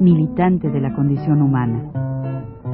militante 0.00 0.70
de 0.70 0.80
la 0.80 0.94
condición 0.94 1.42
humana, 1.42 1.90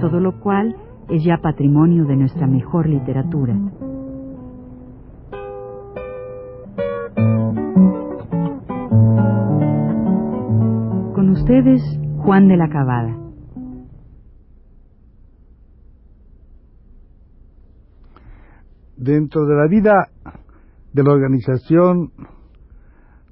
todo 0.00 0.20
lo 0.20 0.40
cual 0.40 0.76
es 1.08 1.24
ya 1.24 1.38
patrimonio 1.38 2.04
de 2.04 2.16
nuestra 2.16 2.46
mejor 2.46 2.88
literatura. 2.88 3.54
Con 11.14 11.30
ustedes, 11.30 11.82
Juan 12.18 12.48
de 12.48 12.56
la 12.56 12.68
Cabada. 12.68 13.16
Dentro 18.96 19.44
de 19.44 19.54
la 19.54 19.66
vida 19.68 20.08
de 20.92 21.02
la 21.02 21.12
organización 21.12 22.12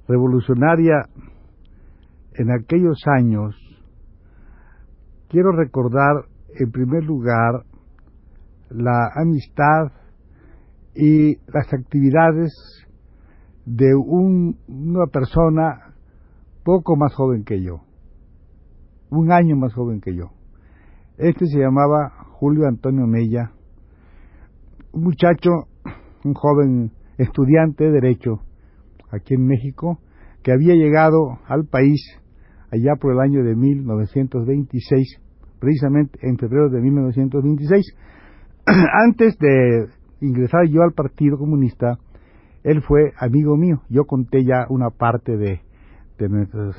revolucionaria 0.07 1.07
en 2.35 2.51
aquellos 2.51 2.99
años, 3.07 3.55
quiero 5.33 5.51
recordar 5.51 6.25
en 6.59 6.71
primer 6.71 7.03
lugar 7.03 7.63
la 8.69 9.09
amistad 9.15 9.91
y 10.95 11.37
las 11.51 11.73
actividades 11.73 12.53
de 13.65 13.95
una 13.95 15.07
persona 15.07 15.95
poco 16.63 16.95
más 16.95 17.15
joven 17.15 17.43
que 17.45 17.63
yo, 17.63 17.79
un 19.09 19.31
año 19.31 19.55
más 19.55 19.73
joven 19.73 20.01
que 20.01 20.15
yo. 20.15 20.33
Este 21.17 21.47
se 21.47 21.57
llamaba 21.57 22.11
Julio 22.33 22.67
Antonio 22.67 23.07
Mella, 23.07 23.53
un 24.91 25.05
muchacho, 25.05 25.49
un 26.23 26.35
joven 26.35 26.91
estudiante 27.17 27.85
de 27.85 27.91
Derecho 27.91 28.41
aquí 29.09 29.33
en 29.33 29.47
México, 29.47 29.97
que 30.43 30.51
había 30.51 30.75
llegado 30.75 31.39
al 31.47 31.65
país 31.65 32.19
allá 32.69 32.95
por 32.99 33.13
el 33.13 33.19
año 33.19 33.43
de 33.43 33.55
1926, 33.55 35.22
precisamente 35.63 36.19
en 36.21 36.37
febrero 36.37 36.69
de 36.69 36.81
1926. 36.81 37.95
Antes 38.65 39.37
de 39.39 39.87
ingresar 40.19 40.65
yo 40.67 40.81
al 40.81 40.91
Partido 40.91 41.37
Comunista, 41.37 41.97
él 42.63 42.81
fue 42.81 43.13
amigo 43.17 43.55
mío. 43.55 43.81
Yo 43.87 44.03
conté 44.03 44.43
ya 44.43 44.65
una 44.67 44.89
parte 44.89 45.37
de, 45.37 45.61
nuestras, 46.27 46.75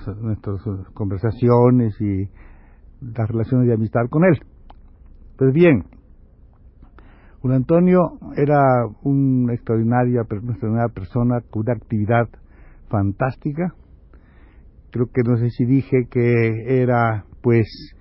conversaciones 0.93 1.99
y 1.99 2.29
las 3.01 3.27
relaciones 3.27 3.69
de 3.69 3.75
amistad 3.75 4.03
con 4.11 4.25
él. 4.25 4.39
Pues 5.39 5.55
bien, 5.55 5.85
Julio 7.41 7.57
Antonio 7.57 8.01
era 8.37 8.61
una 9.03 9.55
extraordinaria, 9.55 10.27
una 10.31 10.53
extraordinaria 10.53 10.95
persona 10.95 11.41
con 11.51 11.63
una 11.63 11.73
actividad 11.73 12.29
fantástica. 12.91 13.75
Creo 14.91 15.07
que 15.07 15.23
no 15.23 15.39
sé 15.39 15.49
si 15.49 15.65
dije 15.65 16.07
que 16.11 16.83
era, 16.83 17.25
pues, 17.43 17.95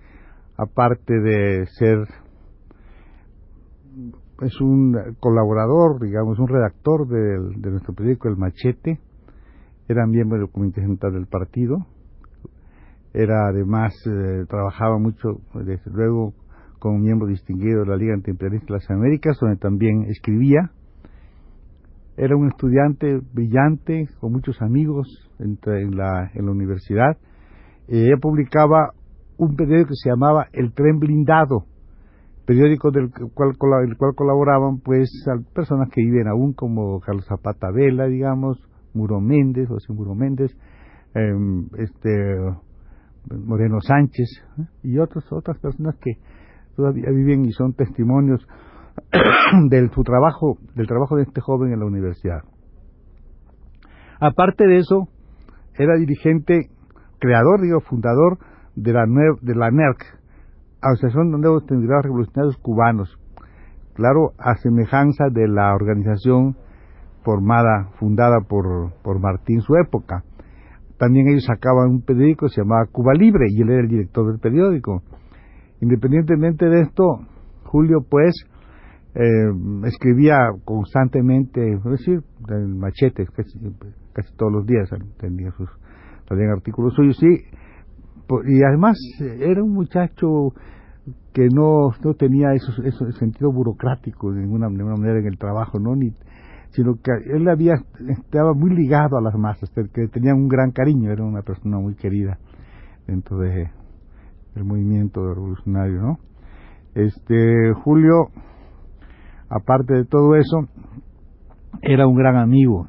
aparte 0.57 1.13
de 1.19 1.65
ser, 1.67 1.97
es 4.41 4.61
un 4.61 4.95
colaborador, 5.19 6.01
digamos, 6.01 6.39
un 6.39 6.47
redactor 6.47 7.07
de, 7.07 7.69
nuestro 7.71 7.93
periódico 7.93 8.29
El 8.29 8.37
Machete, 8.37 8.99
era 9.87 10.05
miembro 10.05 10.39
del 10.39 10.49
Comité 10.49 10.81
Central 10.81 11.13
del 11.13 11.27
Partido, 11.27 11.77
era 13.13 13.47
además, 13.47 13.93
eh, 14.07 14.45
trabajaba 14.47 14.97
mucho, 14.97 15.41
desde 15.53 15.91
luego, 15.91 16.33
como 16.79 16.97
miembro 16.97 17.27
distinguido 17.27 17.81
de 17.81 17.87
la 17.87 17.95
Liga 17.95 18.13
Antiimperialista 18.13 18.73
de 18.73 18.79
las 18.79 18.89
Américas, 18.89 19.37
donde 19.39 19.57
también 19.57 20.05
escribía. 20.09 20.71
Era 22.17 22.35
un 22.35 22.47
estudiante 22.47 23.21
brillante, 23.33 24.09
con 24.19 24.33
muchos 24.33 24.61
amigos 24.61 25.07
en, 25.39 25.57
la, 25.95 26.29
en 26.33 26.45
la 26.45 26.51
universidad. 26.51 27.17
ella 27.87 28.17
publicaba 28.21 28.93
un 29.43 29.55
periódico 29.55 29.89
que 29.89 29.95
se 29.95 30.09
llamaba 30.09 30.47
El 30.53 30.73
Tren 30.73 30.99
Blindado, 30.99 31.65
periódico 32.45 32.91
del 32.91 33.09
cual, 33.33 33.53
el 33.87 33.97
cual 33.97 34.15
colaboraban 34.15 34.79
pues 34.79 35.09
personas 35.53 35.89
que 35.89 36.01
viven 36.01 36.27
aún 36.27 36.53
como 36.53 36.99
Carlos 36.99 37.25
Zapata 37.27 37.71
Vela, 37.71 38.05
digamos, 38.07 38.57
Muro 38.93 39.19
Méndez, 39.19 39.67
José 39.67 39.93
Muro 39.93 40.13
Méndez, 40.15 40.51
em, 41.15 41.67
este 41.77 42.09
Moreno 43.31 43.79
Sánchez 43.81 44.27
¿eh? 44.59 44.63
y 44.83 44.97
otras 44.99 45.23
otras 45.31 45.57
personas 45.59 45.95
que 46.01 46.17
todavía 46.75 47.09
viven 47.09 47.45
y 47.45 47.51
son 47.51 47.73
testimonios 47.73 48.45
del 49.69 49.89
su 49.91 50.03
trabajo, 50.03 50.57
del 50.75 50.87
trabajo 50.87 51.15
de 51.15 51.23
este 51.23 51.41
joven 51.41 51.71
en 51.73 51.79
la 51.79 51.85
universidad. 51.85 52.41
Aparte 54.19 54.65
de 54.67 54.77
eso, 54.77 55.07
era 55.75 55.97
dirigente, 55.97 56.69
creador, 57.19 57.61
digo, 57.61 57.79
fundador 57.81 58.37
de 58.75 58.93
la, 58.93 59.05
de 59.41 59.55
la 59.55 59.71
NERC, 59.71 60.03
Asociación 60.81 61.31
de 61.31 61.37
Nuevos 61.37 61.63
Revolucionarios 61.67 62.57
Cubanos, 62.57 63.17
claro, 63.93 64.33
a 64.37 64.55
semejanza 64.55 65.25
de 65.31 65.47
la 65.47 65.73
organización 65.73 66.57
formada, 67.23 67.89
fundada 67.99 68.41
por, 68.47 68.93
por 69.01 69.19
Martín 69.19 69.61
su 69.61 69.75
época. 69.75 70.23
También 70.97 71.27
ellos 71.29 71.45
sacaban 71.45 71.89
un 71.89 72.01
periódico 72.01 72.47
que 72.47 72.53
se 72.53 72.61
llamaba 72.61 72.85
Cuba 72.91 73.13
Libre 73.13 73.45
y 73.49 73.61
él 73.61 73.69
era 73.69 73.81
el 73.81 73.87
director 73.87 74.27
del 74.27 74.39
periódico. 74.39 75.03
Independientemente 75.81 76.65
de 76.65 76.81
esto, 76.81 77.19
Julio 77.65 78.05
pues 78.09 78.33
eh, 79.15 79.51
escribía 79.85 80.37
constantemente, 80.65 81.73
es 81.73 81.83
decir, 81.83 82.21
en 82.49 82.77
machetes 82.77 83.29
casi, 83.31 83.59
casi, 84.13 84.35
todos 84.35 84.51
los 84.51 84.65
días 84.65 84.89
tenía 85.17 85.51
sus 85.51 85.69
también 86.27 86.51
artículos 86.51 86.93
suyos, 86.93 87.17
sí, 87.17 87.27
y 88.45 88.63
además 88.63 88.97
era 89.19 89.63
un 89.63 89.73
muchacho 89.73 90.53
que 91.33 91.47
no, 91.49 91.89
no 92.03 92.13
tenía 92.13 92.53
eso, 92.53 92.71
eso 92.83 93.11
sentido 93.13 93.51
burocrático 93.51 94.31
de 94.31 94.41
ninguna, 94.41 94.69
manera 94.69 95.19
en 95.19 95.27
el 95.27 95.37
trabajo, 95.37 95.79
no 95.79 95.95
ni 95.95 96.13
sino 96.69 96.95
que 96.95 97.11
él 97.31 97.47
había 97.49 97.75
estaba 98.09 98.53
muy 98.55 98.75
ligado 98.75 99.17
a 99.17 99.21
las 99.21 99.35
masas, 99.35 99.69
que 99.69 100.07
tenía 100.07 100.33
un 100.33 100.47
gran 100.47 100.71
cariño, 100.71 101.11
era 101.11 101.23
una 101.23 101.43
persona 101.43 101.77
muy 101.77 101.93
querida 101.93 102.39
dentro 103.05 103.37
de, 103.37 103.69
el 104.55 104.63
movimiento 104.63 105.21
revolucionario, 105.33 106.01
¿no? 106.01 106.17
Este 106.95 107.73
Julio, 107.83 108.29
aparte 109.49 109.93
de 109.93 110.05
todo 110.05 110.35
eso, 110.35 110.67
era 111.81 112.07
un 112.07 112.15
gran 112.15 112.37
amigo, 112.37 112.87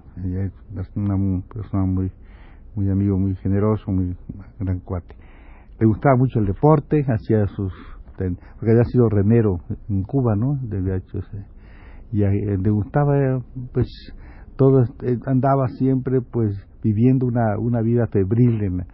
una 0.94 1.42
persona 1.52 1.84
muy, 1.84 2.10
muy 2.74 2.90
amigo, 2.90 3.18
muy 3.18 3.34
generoso, 3.36 3.90
muy 3.90 4.16
gran 4.60 4.80
cuate. 4.80 5.14
Le 5.80 5.86
gustaba 5.86 6.16
mucho 6.16 6.38
el 6.38 6.46
deporte, 6.46 7.04
hacía 7.08 7.46
sus, 7.48 7.72
porque 8.16 8.70
había 8.70 8.84
sido 8.84 9.08
remero 9.08 9.60
en 9.88 10.02
Cuba, 10.02 10.36
¿no? 10.36 10.56
De 10.62 10.96
hecho, 10.96 11.18
y 12.12 12.18
le 12.18 12.70
gustaba, 12.70 13.42
pues, 13.72 13.88
todo, 14.56 14.84
eh, 15.02 15.18
andaba 15.26 15.66
siempre, 15.68 16.20
pues, 16.20 16.54
viviendo 16.82 17.26
una, 17.26 17.58
una 17.58 17.80
vida 17.80 18.06
febril 18.06 18.62
en, 18.62 18.86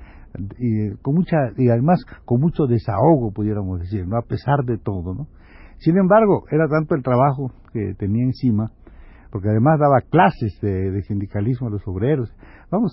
y 0.58 0.94
con 1.02 1.16
mucha 1.16 1.36
y 1.56 1.68
además 1.70 2.04
con 2.24 2.40
mucho 2.40 2.66
desahogo 2.68 3.32
pudiéramos 3.32 3.80
decir 3.80 4.06
no 4.06 4.16
a 4.16 4.22
pesar 4.22 4.64
de 4.64 4.78
todo 4.78 5.12
no 5.12 5.26
sin 5.78 5.98
embargo 5.98 6.44
era 6.52 6.68
tanto 6.68 6.94
el 6.94 7.02
trabajo 7.02 7.50
que 7.72 7.94
tenía 7.98 8.22
encima 8.22 8.70
porque 9.30 9.48
además 9.48 9.78
daba 9.78 10.00
clases 10.00 10.58
de, 10.60 11.02
sindicalismo 11.02 11.68
a 11.68 11.70
los 11.70 11.86
obreros. 11.86 12.32
Vamos 12.70 12.92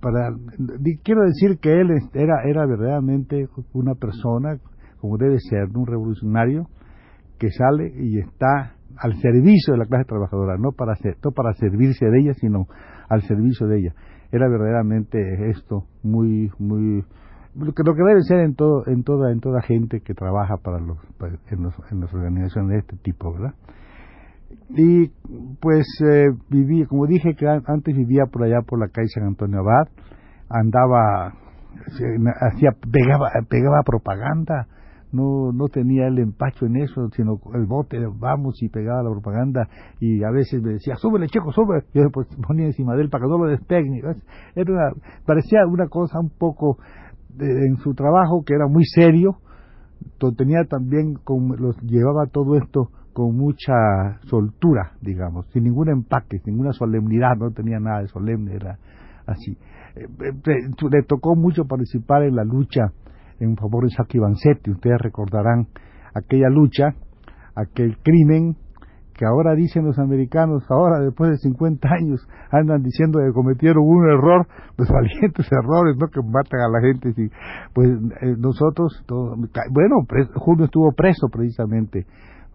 para 0.00 0.30
quiero 1.02 1.22
decir 1.22 1.58
que 1.60 1.80
él 1.80 1.90
era 2.14 2.42
era 2.44 2.66
verdaderamente 2.66 3.48
una 3.72 3.94
persona 3.94 4.58
como 5.00 5.16
debe 5.18 5.38
ser 5.38 5.68
un 5.74 5.86
revolucionario 5.86 6.68
que 7.38 7.50
sale 7.50 7.92
y 7.96 8.18
está 8.18 8.74
al 8.96 9.14
servicio 9.20 9.74
de 9.74 9.78
la 9.78 9.86
clase 9.86 10.04
trabajadora 10.06 10.56
no 10.58 10.72
para 10.72 10.94
no 11.24 11.30
para 11.32 11.52
servirse 11.54 12.06
de 12.06 12.20
ella 12.20 12.34
sino 12.34 12.66
al 13.08 13.22
servicio 13.22 13.66
de 13.66 13.78
ella. 13.78 13.94
Era 14.30 14.48
verdaderamente 14.48 15.50
esto 15.50 15.84
muy 16.02 16.50
muy 16.58 17.04
lo 17.54 17.72
que, 17.72 17.82
lo 17.82 17.94
que 17.94 18.02
debe 18.02 18.22
ser 18.22 18.40
en 18.40 18.54
todo 18.54 18.86
en 18.86 19.02
toda 19.02 19.32
en 19.32 19.40
toda 19.40 19.62
gente 19.62 20.00
que 20.00 20.14
trabaja 20.14 20.56
para 20.58 20.78
los, 20.80 20.98
en, 21.50 21.62
los 21.62 21.74
en 21.90 22.00
las 22.00 22.12
organizaciones 22.12 22.70
de 22.70 22.78
este 22.78 22.96
tipo 22.96 23.32
verdad 23.32 23.54
y 24.70 25.08
pues 25.60 25.86
eh, 26.04 26.28
viví 26.48 26.84
como 26.86 27.06
dije 27.06 27.34
que 27.34 27.46
antes 27.46 27.96
vivía 27.96 28.24
por 28.30 28.44
allá 28.44 28.62
por 28.66 28.78
la 28.78 28.88
calle 28.88 29.08
San 29.08 29.24
Antonio 29.24 29.60
Abad 29.60 29.88
andaba 30.48 31.34
hacía 32.40 32.70
pegaba 32.90 33.30
pegaba 33.48 33.82
propaganda. 33.84 34.66
No, 35.10 35.52
no 35.52 35.68
tenía 35.68 36.06
el 36.06 36.18
empacho 36.18 36.66
en 36.66 36.76
eso, 36.76 37.08
sino 37.16 37.40
el 37.54 37.64
bote, 37.64 37.96
vamos 38.18 38.62
y 38.62 38.68
pegaba 38.68 39.02
la 39.02 39.08
propaganda. 39.08 39.66
Y 40.00 40.22
a 40.22 40.30
veces 40.30 40.62
me 40.62 40.72
decía, 40.72 40.96
súbele 40.96 41.28
checo, 41.28 41.50
sube, 41.50 41.82
yo 41.94 42.10
pues 42.12 42.28
ponía 42.46 42.66
encima 42.66 42.94
de 42.94 43.04
él 43.04 43.08
para 43.08 43.24
que 43.24 43.30
no 43.30 43.38
lo 43.38 43.50
despegue. 43.50 44.02
Era 44.54 44.70
una, 44.70 44.90
parecía 45.24 45.60
una 45.66 45.88
cosa 45.88 46.20
un 46.20 46.28
poco 46.28 46.76
en 47.40 47.76
su 47.78 47.94
trabajo 47.94 48.42
que 48.44 48.52
era 48.52 48.66
muy 48.66 48.84
serio, 48.84 49.38
tenía 50.36 50.64
también, 50.64 51.14
con, 51.14 51.56
los, 51.58 51.80
llevaba 51.82 52.26
todo 52.26 52.56
esto 52.56 52.90
con 53.18 53.36
mucha 53.36 54.20
soltura, 54.30 54.92
digamos, 55.00 55.44
sin 55.52 55.64
ningún 55.64 55.88
empaque, 55.88 56.38
sin 56.38 56.54
ninguna 56.54 56.72
solemnidad, 56.72 57.34
no 57.36 57.50
tenía 57.50 57.80
nada 57.80 58.02
de 58.02 58.06
solemne, 58.06 58.54
era 58.54 58.78
así. 59.26 59.58
Eh, 59.96 60.06
eh, 60.22 60.70
le 60.88 61.02
tocó 61.02 61.34
mucho 61.34 61.64
participar 61.64 62.22
en 62.22 62.36
la 62.36 62.44
lucha 62.44 62.92
en 63.40 63.56
favor 63.56 63.82
de 63.82 63.90
Saki 63.90 64.20
Vanzetti. 64.20 64.70
Ustedes 64.70 65.00
recordarán 65.00 65.66
aquella 66.14 66.48
lucha, 66.48 66.94
aquel 67.56 67.98
crimen 68.04 68.54
que 69.14 69.26
ahora 69.26 69.56
dicen 69.56 69.84
los 69.84 69.98
americanos, 69.98 70.62
ahora 70.70 71.00
después 71.00 71.32
de 71.32 71.38
50 71.38 71.88
años, 71.88 72.24
andan 72.52 72.84
diciendo 72.84 73.18
que 73.18 73.32
cometieron 73.32 73.82
un 73.84 74.08
error, 74.08 74.46
los 74.76 74.88
valientes 74.92 75.50
errores, 75.50 75.96
¿no? 75.98 76.06
Que 76.06 76.20
matan 76.22 76.60
a 76.60 76.68
la 76.68 76.80
gente. 76.80 77.12
Pues 77.74 77.88
eh, 78.22 78.36
nosotros, 78.38 79.04
bueno, 79.72 80.06
Julio 80.36 80.66
estuvo 80.66 80.92
preso 80.92 81.26
precisamente 81.32 82.06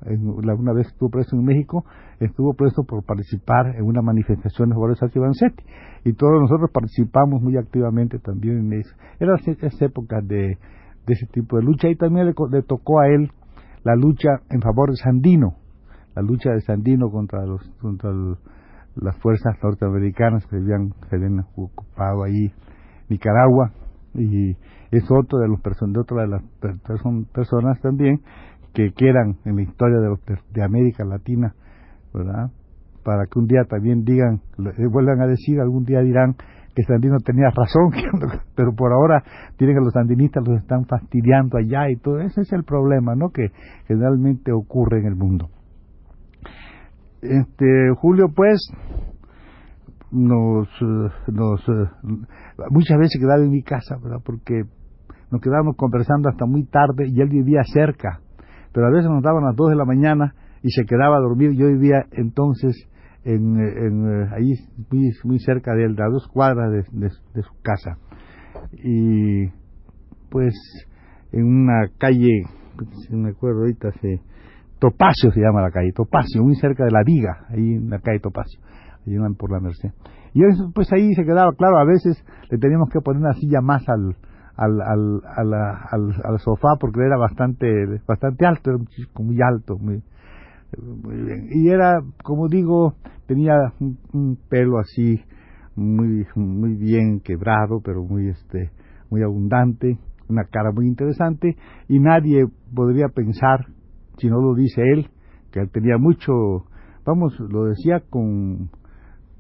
una 0.06 0.74
vez 0.74 0.88
estuvo 0.88 1.10
preso 1.10 1.36
en 1.36 1.46
México, 1.46 1.86
estuvo 2.20 2.54
preso 2.54 2.84
por 2.84 3.04
participar 3.04 3.76
en 3.76 3.84
una 3.84 4.02
manifestación 4.02 4.70
de 4.70 4.76
favor 4.76 4.98
de 4.98 5.20
Vanzetti. 5.20 5.64
Y 6.06 6.14
todos 6.14 6.42
nosotros 6.42 6.70
participamos 6.72 7.42
muy 7.42 7.58
activamente 7.58 8.20
también 8.20 8.60
en 8.60 8.74
eso. 8.80 8.94
Eran 9.20 9.38
esas 9.46 9.82
épocas 9.82 10.28
de, 10.28 10.58
de 11.06 11.14
ese 11.14 11.26
tipo 11.28 11.58
de 11.58 11.64
lucha 11.64 11.90
y 11.90 11.96
también 11.96 12.28
le, 12.28 12.62
tocó 12.64 13.00
a 13.00 13.08
él 13.08 13.32
la 13.84 13.96
lucha 13.96 14.42
en 14.50 14.62
favor 14.62 14.90
de 14.90 14.96
Sandino, 14.98 15.56
la 16.16 16.22
lucha 16.22 16.52
de 16.52 16.62
Sandino 16.62 17.10
contra 17.10 17.46
los 17.46 17.62
contra 17.82 18.12
las 18.96 19.18
fuerzas 19.18 19.58
norteamericanas 19.62 20.46
que 20.48 20.58
habían, 20.58 20.94
ocupado 21.56 22.24
ahí 22.24 22.54
Nicaragua 23.10 23.72
y 24.14 24.52
es 24.92 25.04
otro 25.10 25.40
de 25.40 25.48
los 25.48 25.60
de 25.62 26.00
otra 26.00 26.22
de 26.22 26.28
las 26.28 26.44
personas 27.34 27.82
también 27.82 28.22
que 28.74 28.92
quieran 28.92 29.38
en 29.46 29.56
la 29.56 29.62
historia 29.62 30.00
de, 30.00 30.38
de, 30.54 30.64
América 30.64 31.06
Latina, 31.06 31.54
¿verdad? 32.14 32.52
Para 33.04 33.26
que 33.26 33.40
un 33.40 33.48
día 33.48 33.66
también 33.66 34.04
digan, 34.04 34.42
vuelvan 34.58 35.22
a 35.22 35.28
decir, 35.28 35.60
algún 35.60 35.86
día 35.86 36.02
dirán 36.02 36.36
que 36.76 36.84
Sandino 36.84 37.18
tenía 37.20 37.50
razón, 37.50 37.92
pero 38.56 38.74
por 38.74 38.92
ahora 38.94 39.24
tienen 39.58 39.78
que 39.78 39.84
los 39.84 39.94
sandinistas 39.94 40.44
los 40.48 40.60
están 40.60 40.86
fastidiando 40.86 41.58
allá 41.58 41.90
y 41.90 41.98
todo. 41.98 42.20
Ese 42.20 42.42
es 42.42 42.52
el 42.52 42.64
problema, 42.64 43.16
¿no? 43.16 43.30
Que 43.30 43.52
generalmente 43.88 44.52
ocurre 44.52 45.00
en 45.00 45.06
el 45.06 45.16
mundo. 45.16 45.50
Este, 47.22 47.92
Julio, 47.98 48.28
pues, 48.36 48.60
nos, 50.12 50.68
eh, 50.68 51.32
nos 51.32 51.62
eh, 51.70 51.90
muchas 52.70 52.98
veces 52.98 53.22
quedaba 53.22 53.44
en 53.44 53.52
mi 53.52 53.62
casa, 53.62 53.98
¿verdad? 54.02 54.20
Porque 54.26 54.64
nos 55.32 55.42
quedábamos 55.42 55.76
conversando 55.78 56.30
hasta 56.30 56.46
muy 56.46 56.66
tarde 56.66 57.08
y 57.08 57.22
él 57.22 57.30
vivía 57.30 57.62
cerca 57.66 58.23
pero 58.74 58.88
a 58.88 58.92
veces 58.92 59.10
nos 59.10 59.24
daban 59.24 59.44
las 59.44 59.56
2 59.56 59.70
de 59.70 59.76
la 59.76 59.86
mañana 59.86 60.34
y 60.62 60.72
se 60.72 60.86
quedaba 60.86 61.18
a 61.18 61.22
dormir. 61.22 61.52
Yo 61.52 61.68
vivía 61.68 62.06
entonces 62.12 62.90
en, 63.24 63.60
en 63.60 64.34
ahí 64.34 64.54
muy, 64.90 65.12
muy, 65.24 65.40
cerca 65.40 65.74
de 65.74 65.86
él, 65.86 65.96
a 66.00 66.10
dos 66.10 66.28
cuadras 66.28 66.72
de, 66.72 67.10
su 67.42 67.54
casa. 67.62 67.98
Y 68.84 69.48
pues 70.30 70.54
en 71.32 71.46
una 71.46 71.88
calle, 71.98 72.44
si 73.08 73.16
me 73.16 73.30
acuerdo 73.30 73.62
ahorita, 73.62 73.92
se, 74.02 74.20
Topacio 74.80 75.32
se 75.32 75.40
llama 75.40 75.62
la 75.62 75.72
calle, 75.72 75.92
Topacio, 75.94 76.44
muy 76.44 76.56
cerca 76.56 76.84
de 76.84 76.92
la 76.92 77.04
Viga, 77.06 77.46
ahí 77.50 77.76
en 77.76 77.90
la 77.90 78.00
calle 78.00 78.20
Topacio, 78.20 78.60
ahí 79.06 79.16
por 79.38 79.52
la 79.52 79.60
Merced. 79.60 79.92
Y 80.34 80.42
pues 80.74 80.92
ahí 80.92 81.14
se 81.14 81.24
quedaba, 81.24 81.54
claro, 81.56 81.78
a 81.78 81.86
veces 81.86 82.22
le 82.50 82.58
teníamos 82.58 82.90
que 82.90 83.00
poner 83.00 83.22
una 83.22 83.34
silla 83.34 83.62
más 83.62 83.88
al, 83.88 84.16
al, 84.56 84.82
al, 84.82 85.22
al, 85.36 86.14
al, 86.24 86.40
sofá 86.40 86.76
porque 86.80 87.02
era 87.02 87.18
bastante 87.18 87.68
bastante 88.08 88.46
alto, 88.46 88.72
era 88.72 88.80
muy 89.20 89.42
alto, 89.42 89.78
muy, 89.78 90.04
muy 90.78 91.16
bien. 91.16 91.48
Y 91.52 91.70
era, 91.70 92.02
como 92.24 92.48
digo, 92.48 92.96
tenía 93.26 93.56
un, 93.80 94.38
pelo 94.50 94.80
así 94.80 95.22
muy 95.76 96.26
muy 96.36 96.76
bien 96.76 97.20
quebrado, 97.20 97.82
pero 97.84 98.04
muy 98.04 98.30
este 98.30 98.70
muy 99.10 99.24
abundante, 99.24 99.98
una 100.30 100.44
cara 100.46 100.72
muy 100.72 100.88
interesante 100.88 101.58
y 101.88 102.00
nadie 102.00 102.46
podría 102.74 103.08
pensar, 103.10 103.66
si 104.18 104.28
no 104.28 104.40
lo 104.40 104.54
dice 104.54 104.82
él, 104.82 105.10
que 105.52 105.60
él 105.60 105.70
tenía 105.72 105.98
mucho, 105.98 106.32
vamos, 107.06 107.40
lo 107.40 107.66
decía 107.66 108.04
con 108.08 108.70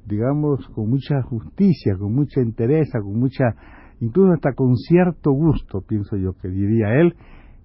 digamos 0.05 0.67
con 0.69 0.89
mucha 0.89 1.21
justicia, 1.21 1.95
con 1.97 2.13
mucha 2.13 2.41
entereza, 2.41 2.99
con 2.99 3.19
mucha 3.19 3.55
incluso 3.99 4.33
hasta 4.33 4.53
con 4.53 4.75
cierto 4.75 5.31
gusto, 5.31 5.81
pienso 5.81 6.15
yo, 6.17 6.33
que 6.33 6.47
diría 6.49 6.95
él, 6.95 7.15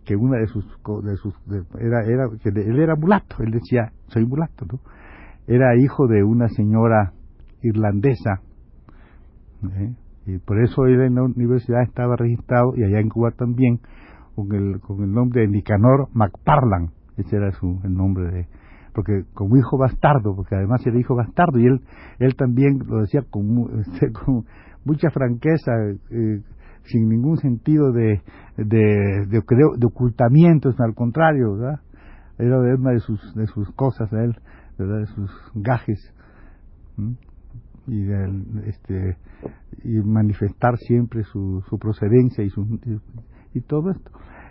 que 0.04 0.16
una 0.16 0.38
de 0.38 0.46
sus, 0.46 0.64
de 1.04 1.16
sus 1.16 1.34
era, 1.78 2.02
era, 2.04 2.28
que 2.42 2.48
él 2.48 2.80
era 2.80 2.96
mulato, 2.96 3.36
él 3.40 3.50
decía, 3.50 3.92
soy 4.06 4.24
mulato, 4.24 4.64
¿no? 4.64 4.80
Era 5.46 5.76
hijo 5.76 6.06
de 6.06 6.22
una 6.24 6.48
señora 6.48 7.12
irlandesa, 7.62 8.40
¿eh? 9.64 9.94
y 10.26 10.38
por 10.38 10.62
eso 10.62 10.86
él 10.86 11.00
en 11.02 11.14
la 11.14 11.22
universidad 11.24 11.82
estaba 11.82 12.16
registrado, 12.16 12.74
y 12.76 12.84
allá 12.84 13.00
en 13.00 13.08
Cuba 13.08 13.32
también, 13.32 13.80
con 14.34 14.54
el, 14.54 14.80
con 14.80 15.02
el 15.02 15.12
nombre 15.12 15.42
de 15.42 15.48
Nicanor 15.48 16.08
McParlan, 16.14 16.90
ese 17.16 17.36
era 17.36 17.50
su, 17.52 17.80
el 17.84 17.94
nombre 17.94 18.30
de, 18.30 18.46
porque 18.94 19.24
como 19.34 19.56
hijo 19.56 19.76
bastardo, 19.76 20.34
porque 20.34 20.54
además 20.54 20.86
era 20.86 20.98
hijo 20.98 21.14
bastardo, 21.14 21.58
y 21.58 21.66
él, 21.66 21.80
él 22.18 22.34
también 22.34 22.78
lo 22.86 23.00
decía 23.00 23.22
con, 23.28 23.80
este, 23.80 24.10
con 24.12 24.44
mucha 24.88 25.10
franqueza, 25.10 25.72
eh, 26.10 26.40
sin 26.84 27.08
ningún 27.08 27.36
sentido 27.36 27.92
de, 27.92 28.22
de, 28.56 29.26
de, 29.28 29.86
ocultamiento, 29.86 30.70
al 30.78 30.94
contrario. 30.94 31.56
Era 32.38 32.58
una 32.58 32.92
de 32.92 33.00
sus, 33.00 33.20
de 33.34 33.46
cosas, 33.76 34.10
de 34.10 35.06
sus 35.14 35.30
gajes. 35.54 36.14
Y, 37.86 38.06
este, 38.66 39.16
y 39.84 40.00
manifestar 40.02 40.76
siempre 40.76 41.22
su, 41.24 41.62
su 41.68 41.78
procedencia 41.78 42.44
y, 42.44 42.50
su, 42.50 42.78
y, 43.54 43.60
todo 43.62 43.90
esto. 43.90 44.10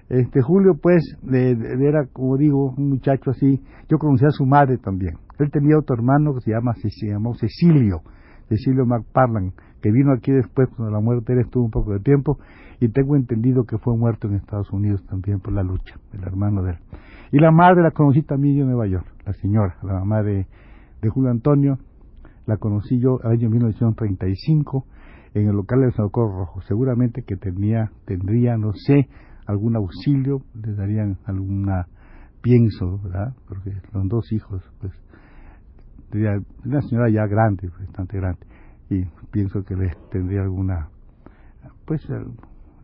Este 0.09 0.41
Julio, 0.41 0.73
pues, 0.81 1.03
era, 1.29 2.05
como 2.13 2.37
digo, 2.37 2.73
un 2.77 2.89
muchacho 2.89 3.31
así. 3.31 3.61
Yo 3.89 3.97
conocía 3.97 4.29
a 4.29 4.31
su 4.31 4.45
madre 4.45 4.77
también. 4.77 5.15
Él 5.39 5.51
tenía 5.51 5.77
otro 5.77 5.95
hermano 5.95 6.33
que 6.33 6.41
se, 6.41 6.51
llama, 6.51 6.73
se 6.75 7.07
llamó 7.07 7.35
Cecilio, 7.35 8.01
Cecilio 8.49 8.85
McParlan, 8.85 9.53
que 9.81 9.91
vino 9.91 10.13
aquí 10.13 10.31
después 10.31 10.69
cuando 10.75 10.93
la 10.93 10.99
muerte 10.99 11.33
de 11.33 11.39
él 11.39 11.45
estuvo 11.45 11.65
un 11.65 11.71
poco 11.71 11.93
de 11.93 11.99
tiempo 11.99 12.39
y 12.79 12.89
tengo 12.89 13.15
entendido 13.15 13.65
que 13.65 13.77
fue 13.77 13.97
muerto 13.97 14.27
en 14.27 14.35
Estados 14.35 14.71
Unidos 14.71 15.03
también 15.07 15.39
por 15.39 15.53
la 15.53 15.63
lucha, 15.63 15.95
el 16.13 16.23
hermano 16.23 16.63
de 16.63 16.71
él. 16.71 16.77
Y 17.31 17.39
la 17.39 17.51
madre 17.51 17.81
la 17.81 17.91
conocí 17.91 18.21
también 18.23 18.55
yo 18.55 18.61
en 18.63 18.69
Nueva 18.69 18.87
York, 18.87 19.05
la 19.25 19.33
señora, 19.33 19.75
la 19.83 19.93
mamá 19.93 20.23
de, 20.23 20.47
de 21.01 21.09
Julio 21.09 21.31
Antonio, 21.31 21.77
la 22.45 22.57
conocí 22.57 22.99
yo 22.99 23.19
el 23.23 23.31
año 23.31 23.49
1935 23.49 24.85
en 25.33 25.49
el 25.49 25.55
local 25.55 25.81
del 25.81 25.93
Socorro 25.93 26.39
Rojo. 26.39 26.61
Seguramente 26.61 27.23
que 27.23 27.35
tenía, 27.35 27.91
tendría, 28.05 28.57
no 28.57 28.71
sé, 28.73 29.07
algún 29.45 29.75
auxilio, 29.75 30.41
le 30.53 30.73
darían 30.73 31.17
alguna, 31.25 31.87
pienso, 32.41 32.99
¿verdad? 33.03 33.35
Porque 33.47 33.73
los 33.93 34.07
dos 34.07 34.31
hijos, 34.31 34.63
pues, 34.79 34.93
una 36.13 36.81
señora 36.81 37.09
ya 37.09 37.25
grande, 37.27 37.69
bastante 37.79 38.17
grande 38.17 38.39
y 38.89 39.03
pienso 39.31 39.63
que 39.63 39.75
le 39.75 39.91
tendría 40.11 40.41
alguna 40.41 40.89
pues 41.85 42.05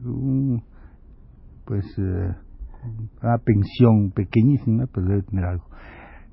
un, 0.04 0.64
pues 1.66 1.86
eh, 1.98 2.36
una 3.22 3.38
pensión 3.38 4.12
pequeñísima 4.12 4.86
pues 4.88 5.06
debe 5.06 5.22
tener 5.24 5.46
algo. 5.46 5.66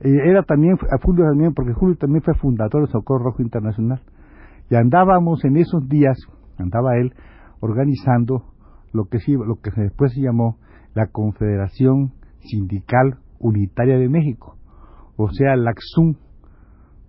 Eh, 0.01 0.31
era 0.31 0.43
también 0.43 0.75
a 0.75 0.99
Julio 1.03 1.25
también 1.25 1.55
porque 1.55 1.73
Julio 1.73 1.97
también 1.97 2.23
fue 2.23 2.35
fundador 2.35 2.87
de 2.87 2.93
Socorro 2.93 3.25
Rojo 3.25 3.43
Internacional 3.43 4.01
y 4.71 4.77
andábamos 4.77 5.45
en 5.45 5.57
esos 5.57 5.89
días 5.89 6.17
andaba 6.59 6.97
él 6.97 7.13
organizando 7.61 8.45
lo 8.93 9.05
que 9.05 9.19
sí, 9.19 9.33
lo 9.33 9.57
que 9.57 9.71
después 9.77 10.13
se 10.13 10.23
llamó 10.23 10.59
la 10.95 11.07
Confederación 11.07 12.13
Sindical 12.41 13.19
Unitaria 13.39 13.99
de 13.99 14.09
México 14.09 14.57
o 15.17 15.31
sea 15.31 15.57
la 15.57 15.73
XUM 15.73 16.15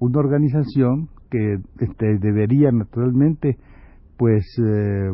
una 0.02 0.20
organización 0.20 1.10
que 1.30 1.60
este, 1.80 2.18
debería 2.20 2.72
naturalmente 2.72 3.58
pues 4.18 4.44
eh, 4.60 5.12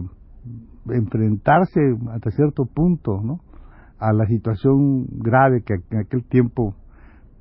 enfrentarse 0.89 1.79
hasta 2.11 2.31
cierto 2.31 2.65
punto 2.65 3.21
¿no? 3.21 3.41
a 3.99 4.13
la 4.13 4.25
situación 4.25 5.05
grave 5.19 5.61
que 5.63 5.75
en 5.91 5.99
aquel 5.99 6.23
tiempo 6.23 6.73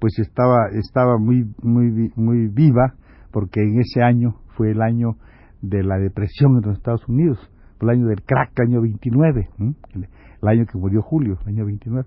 pues 0.00 0.18
estaba 0.18 0.68
estaba 0.72 1.18
muy 1.18 1.44
muy 1.62 2.12
muy 2.16 2.48
viva 2.48 2.94
porque 3.30 3.62
en 3.62 3.80
ese 3.80 4.02
año 4.02 4.34
fue 4.56 4.72
el 4.72 4.82
año 4.82 5.16
de 5.62 5.82
la 5.82 5.98
depresión 5.98 6.56
en 6.56 6.68
los 6.68 6.76
Estados 6.76 7.08
Unidos 7.08 7.38
el 7.80 7.90
año 7.90 8.06
del 8.08 8.22
crack 8.22 8.58
año 8.60 8.82
29 8.82 9.48
el 9.94 10.08
el 10.42 10.48
año 10.48 10.66
que 10.66 10.78
murió 10.78 11.02
Julio, 11.02 11.38
el 11.42 11.54
año 11.54 11.66
29. 11.66 12.06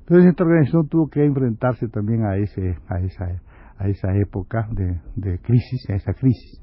Entonces 0.00 0.26
esta 0.26 0.44
organización 0.44 0.88
tuvo 0.88 1.08
que 1.08 1.24
enfrentarse 1.24 1.88
también 1.88 2.24
a 2.24 2.36
ese 2.36 2.76
a 2.88 3.00
esa 3.00 3.40
a 3.78 3.88
esa 3.88 4.14
época 4.16 4.68
de, 4.72 5.38
crisis, 5.38 5.88
a 5.90 5.94
esa 5.94 6.12
crisis. 6.12 6.62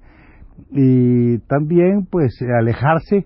Y 0.72 1.40
también 1.48 2.06
pues 2.10 2.38
alejarse 2.42 3.26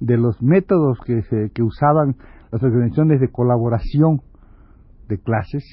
de 0.00 0.16
los 0.16 0.40
métodos 0.42 0.98
que 1.04 1.22
se 1.22 1.50
que 1.54 1.62
usaban 1.62 2.16
las 2.52 2.62
organizaciones 2.62 3.20
de 3.20 3.28
colaboración 3.28 4.22
de 5.08 5.18
clases, 5.18 5.64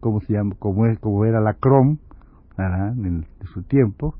como 0.00 0.20
se 0.20 0.34
como 0.58 0.86
es, 0.86 0.98
como 0.98 1.24
era 1.24 1.40
la 1.40 1.54
CROM, 1.54 1.98
en, 2.58 3.26
su 3.52 3.62
tiempo, 3.64 4.14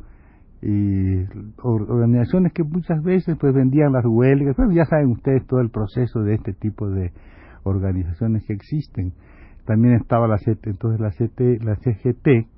y 0.63 1.25
organizaciones 1.63 2.53
que 2.53 2.65
muchas 2.65 3.03
veces 3.03 3.37
pues 3.39 3.55
vendían 3.55 3.93
las 3.93 4.05
huelgas, 4.05 4.57
ya 4.73 4.85
saben 4.85 5.11
ustedes 5.11 5.47
todo 5.47 5.61
el 5.61 5.71
proceso 5.71 6.21
de 6.21 6.35
este 6.35 6.53
tipo 6.53 6.89
de 6.89 7.13
organizaciones 7.63 8.45
que 8.47 8.55
existen. 8.55 9.13
También 9.65 9.95
estaba 9.95 10.29
la 10.29 10.37
entonces 10.65 11.01
la 11.01 11.11
la 11.65 11.77
CGT, 11.77 12.56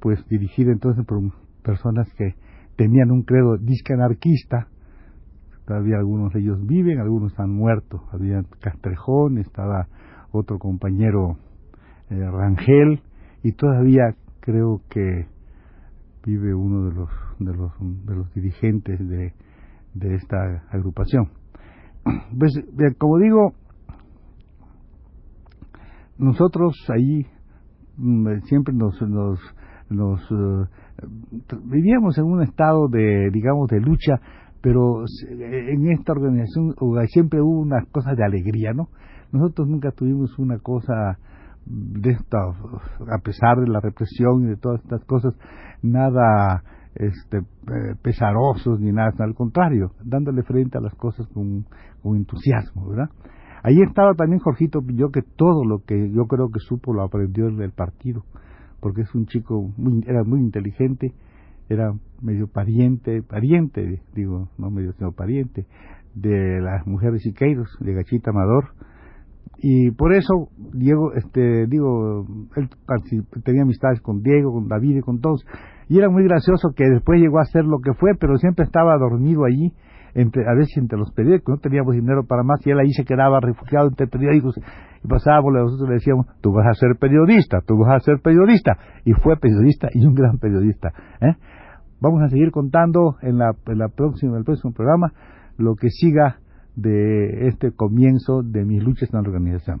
pues 0.00 0.24
dirigida 0.28 0.72
entonces 0.72 1.04
por 1.06 1.20
personas 1.62 2.08
que 2.14 2.34
tenían 2.76 3.10
un 3.10 3.22
credo 3.22 3.56
disque 3.58 3.92
anarquista, 3.92 4.68
todavía 5.66 5.96
algunos 5.98 6.32
de 6.32 6.40
ellos 6.40 6.64
viven, 6.66 7.00
algunos 7.00 7.38
han 7.38 7.50
muerto, 7.50 8.04
había 8.12 8.42
Castrejón, 8.60 9.38
estaba 9.38 9.88
otro 10.30 10.58
compañero 10.58 11.36
eh, 12.10 12.30
Rangel, 12.30 13.02
y 13.42 13.52
todavía 13.52 14.14
creo 14.40 14.80
que 14.88 15.26
vive 16.24 16.54
uno 16.54 16.88
de 16.88 16.94
los 16.94 17.10
de 17.38 17.54
los 17.54 17.72
de 18.06 18.14
los 18.14 18.34
dirigentes 18.34 18.98
de, 19.08 19.32
de 19.94 20.14
esta 20.14 20.64
agrupación. 20.70 21.30
Pues 22.38 22.52
como 22.98 23.18
digo, 23.18 23.52
nosotros 26.18 26.74
ahí 26.88 27.26
mm, 27.96 28.40
siempre 28.44 28.74
nos 28.74 29.00
nos, 29.02 29.38
nos 29.90 30.20
eh, 30.30 31.06
vivíamos 31.64 32.18
en 32.18 32.24
un 32.24 32.42
estado 32.42 32.88
de 32.88 33.30
digamos 33.32 33.68
de 33.68 33.80
lucha 33.80 34.20
pero 34.60 35.04
en 35.30 35.92
esta 35.92 36.12
organización 36.12 36.74
siempre 37.06 37.40
hubo 37.40 37.60
unas 37.60 37.86
cosas 37.90 38.16
de 38.16 38.24
alegría 38.24 38.72
no 38.72 38.88
nosotros 39.32 39.68
nunca 39.68 39.90
tuvimos 39.90 40.38
una 40.38 40.58
cosa 40.58 41.18
de 41.68 42.10
esta, 42.10 42.38
a 42.38 43.18
pesar 43.22 43.58
de 43.58 43.68
la 43.68 43.80
represión 43.80 44.44
y 44.44 44.46
de 44.46 44.56
todas 44.56 44.82
estas 44.82 45.04
cosas, 45.04 45.34
nada 45.82 46.62
este, 46.94 47.38
eh, 47.38 47.94
pesarosos 48.02 48.80
ni 48.80 48.90
nada, 48.90 49.12
al 49.18 49.34
contrario, 49.34 49.92
dándole 50.02 50.42
frente 50.42 50.78
a 50.78 50.80
las 50.80 50.94
cosas 50.94 51.26
con, 51.28 51.66
entusiasmo, 52.04 52.88
¿verdad? 52.88 53.10
Ahí 53.62 53.82
estaba 53.82 54.14
también 54.14 54.40
Jorgito 54.40 54.80
yo 54.86 55.10
que 55.10 55.20
todo 55.20 55.64
lo 55.64 55.80
que 55.84 56.10
yo 56.10 56.24
creo 56.24 56.48
que 56.50 56.60
supo 56.60 56.94
lo 56.94 57.02
aprendió 57.02 57.50
del 57.50 57.72
partido, 57.72 58.22
porque 58.80 59.02
es 59.02 59.14
un 59.14 59.26
chico, 59.26 59.72
muy, 59.76 60.02
era 60.06 60.24
muy 60.24 60.40
inteligente, 60.40 61.12
era 61.68 61.92
medio 62.22 62.48
pariente, 62.48 63.22
pariente, 63.22 64.00
digo, 64.14 64.48
no 64.58 64.70
medio, 64.70 64.92
sino 64.94 65.12
pariente, 65.12 65.66
de 66.14 66.60
las 66.60 66.86
mujeres 66.86 67.22
Siqueiros, 67.22 67.76
de 67.80 67.94
Gachita 67.94 68.30
Amador, 68.30 68.72
y 69.60 69.90
por 69.90 70.14
eso 70.14 70.48
Diego 70.56 71.14
este 71.14 71.66
digo 71.66 72.24
él 72.54 72.68
tenía 73.44 73.62
amistades 73.62 74.00
con 74.00 74.22
Diego 74.22 74.52
con 74.52 74.68
David 74.68 74.98
y 74.98 75.00
con 75.00 75.20
todos. 75.20 75.44
Y 75.88 75.98
era 75.98 76.08
muy 76.10 76.22
gracioso 76.24 76.70
que 76.76 76.84
después 76.84 77.20
llegó 77.20 77.40
a 77.40 77.44
ser 77.44 77.64
lo 77.64 77.80
que 77.80 77.92
fue 77.94 78.12
pero 78.18 78.36
siempre 78.36 78.64
estaba 78.64 78.96
dormido 78.98 79.44
allí 79.44 79.72
entre 80.14 80.42
a 80.48 80.54
veces 80.54 80.76
entre 80.76 80.98
los 80.98 81.12
periódicos 81.12 81.56
no 81.56 81.60
teníamos 81.60 81.94
dinero 81.94 82.24
para 82.26 82.42
más 82.42 82.64
y 82.66 82.70
él 82.70 82.78
ahí 82.78 82.92
se 82.92 83.04
quedaba 83.04 83.40
refugiado 83.40 83.88
entre 83.88 84.06
periódicos 84.06 84.56
y 85.02 85.08
pasábamos 85.08 85.52
nosotros 85.52 85.88
le 85.88 85.94
decíamos 85.94 86.26
tú 86.40 86.52
vas 86.52 86.66
a 86.66 86.74
ser 86.74 86.96
periodista 86.98 87.60
tú 87.66 87.78
vas 87.78 87.96
a 87.96 88.00
ser 88.00 88.20
periodista 88.22 88.78
y 89.04 89.12
fue 89.12 89.36
periodista 89.36 89.88
y 89.92 90.06
un 90.06 90.14
gran 90.14 90.38
periodista 90.38 90.92
¿eh? 91.20 91.34
vamos 92.00 92.22
a 92.22 92.28
seguir 92.28 92.50
contando 92.50 93.16
en 93.22 93.38
la, 93.38 93.52
en 93.66 93.78
la 93.78 93.88
próxima 93.88 94.32
en 94.32 94.38
el 94.38 94.44
próximo 94.44 94.72
programa 94.72 95.12
lo 95.56 95.74
que 95.74 95.90
siga 95.90 96.38
de 96.78 97.48
este 97.48 97.72
comienzo 97.72 98.42
de 98.44 98.64
mis 98.64 98.82
luchas 98.82 99.12
en 99.12 99.16
la 99.20 99.28
organización. 99.28 99.80